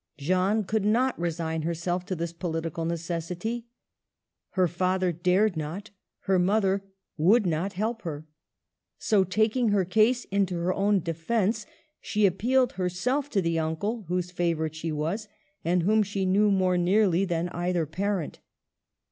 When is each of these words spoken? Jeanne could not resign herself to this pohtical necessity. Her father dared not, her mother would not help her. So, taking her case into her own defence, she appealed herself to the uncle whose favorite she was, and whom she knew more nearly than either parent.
Jeanne 0.17 0.63
could 0.63 0.83
not 0.83 1.19
resign 1.19 1.61
herself 1.61 2.07
to 2.07 2.15
this 2.15 2.33
pohtical 2.33 2.87
necessity. 2.87 3.67
Her 4.53 4.67
father 4.67 5.11
dared 5.11 5.55
not, 5.55 5.91
her 6.21 6.39
mother 6.39 6.83
would 7.17 7.45
not 7.45 7.73
help 7.73 8.01
her. 8.01 8.25
So, 8.97 9.23
taking 9.23 9.69
her 9.69 9.85
case 9.85 10.23
into 10.31 10.55
her 10.55 10.73
own 10.73 11.01
defence, 11.01 11.67
she 11.99 12.25
appealed 12.25 12.71
herself 12.73 13.29
to 13.29 13.43
the 13.43 13.59
uncle 13.59 14.05
whose 14.07 14.31
favorite 14.31 14.73
she 14.73 14.91
was, 14.91 15.27
and 15.63 15.83
whom 15.83 16.01
she 16.01 16.25
knew 16.25 16.49
more 16.49 16.79
nearly 16.79 17.23
than 17.23 17.49
either 17.49 17.85
parent. 17.85 18.39